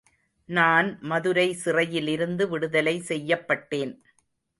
நான் 0.49 0.99
மதுரை 1.01 1.45
சிறையிலிருந்து 1.53 2.47
விடுதலை 2.49 2.95
செய்யப்பட்டேன். 3.07 3.93